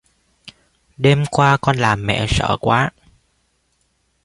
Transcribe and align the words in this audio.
đêm 0.97 1.23
qua 1.31 1.57
con 1.61 1.77
làm 1.77 2.05
mẹ 2.05 2.25
sợ 2.29 2.57
quá 2.61 2.91